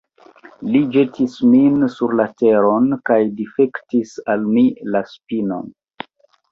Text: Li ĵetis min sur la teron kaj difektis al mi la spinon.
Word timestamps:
Li 0.75 0.79
ĵetis 0.95 1.35
min 1.49 1.75
sur 1.97 2.17
la 2.21 2.27
teron 2.43 2.89
kaj 3.11 3.21
difektis 3.43 4.19
al 4.35 4.53
mi 4.59 4.69
la 4.97 5.09
spinon. 5.15 5.75